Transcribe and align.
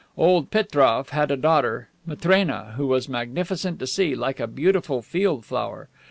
Old 0.17 0.49
Petroff 0.49 1.09
had 1.09 1.29
a 1.29 1.37
daughter, 1.37 1.87
Matrena, 2.07 2.73
who 2.75 2.87
was 2.87 3.07
magnificent 3.07 3.77
to 3.77 3.85
see, 3.85 4.15
like 4.15 4.39
a 4.39 4.47
beautiful 4.47 5.03
field 5.03 5.45
flower. 5.45 5.89